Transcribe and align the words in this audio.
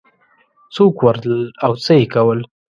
څوک 0.75 0.93
ورتلل 1.05 1.43
او 1.65 1.71
څه 1.83 1.91
یې 1.99 2.05
کول 2.13 2.39